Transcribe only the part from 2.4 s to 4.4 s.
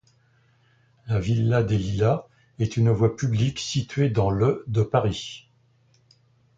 est une voie publique située dans